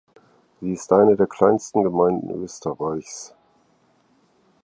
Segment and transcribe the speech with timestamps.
[0.61, 3.35] Sie ist eine der kleinsten Gemeinden Österreichs.